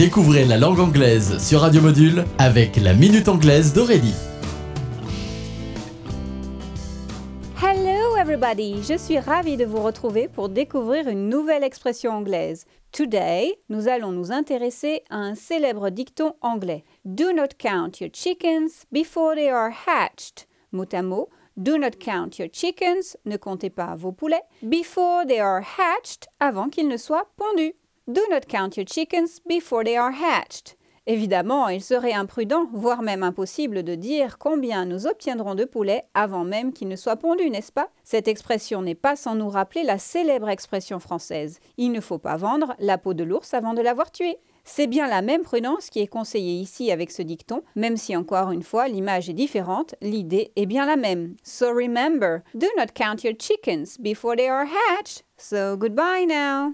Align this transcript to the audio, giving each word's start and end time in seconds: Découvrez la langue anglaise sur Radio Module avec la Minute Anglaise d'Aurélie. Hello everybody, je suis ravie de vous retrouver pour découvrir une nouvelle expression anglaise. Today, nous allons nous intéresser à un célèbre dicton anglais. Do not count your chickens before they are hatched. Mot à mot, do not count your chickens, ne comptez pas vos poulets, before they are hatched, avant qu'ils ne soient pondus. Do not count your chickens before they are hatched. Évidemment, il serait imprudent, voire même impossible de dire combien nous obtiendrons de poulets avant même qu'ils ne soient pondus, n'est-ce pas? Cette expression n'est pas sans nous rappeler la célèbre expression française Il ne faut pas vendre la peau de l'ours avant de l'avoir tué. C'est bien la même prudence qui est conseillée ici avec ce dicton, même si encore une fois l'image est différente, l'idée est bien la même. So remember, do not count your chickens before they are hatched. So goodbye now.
Découvrez 0.00 0.46
la 0.46 0.56
langue 0.56 0.80
anglaise 0.80 1.36
sur 1.46 1.60
Radio 1.60 1.82
Module 1.82 2.24
avec 2.38 2.76
la 2.76 2.94
Minute 2.94 3.28
Anglaise 3.28 3.74
d'Aurélie. 3.74 4.14
Hello 7.62 8.16
everybody, 8.16 8.82
je 8.82 8.96
suis 8.96 9.18
ravie 9.18 9.58
de 9.58 9.66
vous 9.66 9.82
retrouver 9.82 10.26
pour 10.26 10.48
découvrir 10.48 11.06
une 11.06 11.28
nouvelle 11.28 11.62
expression 11.62 12.12
anglaise. 12.12 12.64
Today, 12.92 13.58
nous 13.68 13.88
allons 13.88 14.10
nous 14.10 14.32
intéresser 14.32 15.02
à 15.10 15.16
un 15.16 15.34
célèbre 15.34 15.90
dicton 15.90 16.32
anglais. 16.40 16.82
Do 17.04 17.34
not 17.34 17.58
count 17.58 18.00
your 18.00 18.08
chickens 18.10 18.86
before 18.90 19.34
they 19.34 19.50
are 19.50 19.70
hatched. 19.86 20.46
Mot 20.72 20.94
à 20.94 21.02
mot, 21.02 21.28
do 21.58 21.76
not 21.76 21.98
count 22.00 22.38
your 22.38 22.48
chickens, 22.50 23.18
ne 23.26 23.36
comptez 23.36 23.68
pas 23.68 23.96
vos 23.96 24.12
poulets, 24.12 24.44
before 24.62 25.26
they 25.28 25.40
are 25.40 25.60
hatched, 25.60 26.26
avant 26.40 26.70
qu'ils 26.70 26.88
ne 26.88 26.96
soient 26.96 27.28
pondus. 27.36 27.74
Do 28.06 28.20
not 28.30 28.46
count 28.48 28.76
your 28.76 28.86
chickens 28.86 29.40
before 29.46 29.84
they 29.84 29.96
are 29.96 30.12
hatched. 30.12 30.76
Évidemment, 31.06 31.68
il 31.68 31.82
serait 31.82 32.12
imprudent, 32.12 32.68
voire 32.72 33.02
même 33.02 33.22
impossible 33.22 33.82
de 33.82 33.94
dire 33.94 34.38
combien 34.38 34.84
nous 34.84 35.06
obtiendrons 35.06 35.54
de 35.54 35.64
poulets 35.64 36.04
avant 36.14 36.44
même 36.44 36.72
qu'ils 36.72 36.88
ne 36.88 36.96
soient 36.96 37.16
pondus, 37.16 37.50
n'est-ce 37.50 37.72
pas? 37.72 37.88
Cette 38.04 38.28
expression 38.28 38.82
n'est 38.82 38.94
pas 38.94 39.16
sans 39.16 39.34
nous 39.34 39.48
rappeler 39.48 39.82
la 39.82 39.98
célèbre 39.98 40.48
expression 40.48 41.00
française 41.00 41.58
Il 41.78 41.92
ne 41.92 42.00
faut 42.00 42.18
pas 42.18 42.36
vendre 42.36 42.74
la 42.78 42.98
peau 42.98 43.14
de 43.14 43.24
l'ours 43.24 43.54
avant 43.54 43.74
de 43.74 43.82
l'avoir 43.82 44.12
tué. 44.12 44.38
C'est 44.64 44.86
bien 44.86 45.08
la 45.08 45.22
même 45.22 45.42
prudence 45.42 45.90
qui 45.90 46.00
est 46.00 46.06
conseillée 46.06 46.60
ici 46.60 46.92
avec 46.92 47.10
ce 47.10 47.22
dicton, 47.22 47.62
même 47.74 47.96
si 47.96 48.14
encore 48.14 48.52
une 48.52 48.62
fois 48.62 48.86
l'image 48.86 49.28
est 49.30 49.34
différente, 49.34 49.94
l'idée 50.02 50.52
est 50.54 50.66
bien 50.66 50.86
la 50.86 50.96
même. 50.96 51.34
So 51.42 51.72
remember, 51.74 52.42
do 52.54 52.66
not 52.76 52.92
count 52.94 53.24
your 53.24 53.34
chickens 53.36 53.98
before 53.98 54.36
they 54.36 54.48
are 54.48 54.66
hatched. 54.66 55.24
So 55.38 55.76
goodbye 55.76 56.26
now. 56.28 56.68